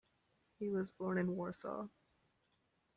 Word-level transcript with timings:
He 0.57 0.67
was 0.67 0.89
born 0.89 1.19
in 1.19 1.35
Warsaw. 1.35 1.85